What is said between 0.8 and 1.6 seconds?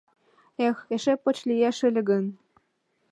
эше поч